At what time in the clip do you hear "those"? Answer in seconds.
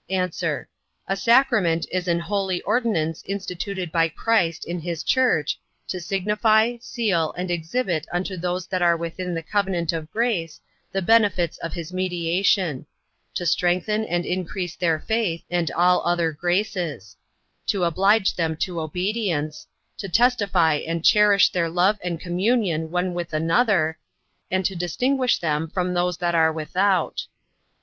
8.35-8.65, 25.93-26.17